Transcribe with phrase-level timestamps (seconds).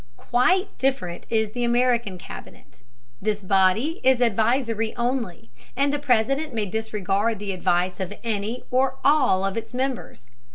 [0.17, 2.81] Quite different is the American Cabinet.
[3.21, 8.95] This body is advisory only, and the President may disregard the advice of any or
[9.03, 10.25] all of its members.